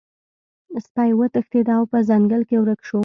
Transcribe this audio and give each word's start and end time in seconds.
سپی 0.85 1.11
وتښتید 1.19 1.67
او 1.75 1.81
په 1.91 1.97
ځنګل 2.09 2.41
کې 2.49 2.55
ورک 2.61 2.79
شو. 2.87 2.99